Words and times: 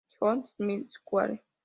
John, 0.17 0.47
Smith 0.47 0.89
Square. 0.93 1.39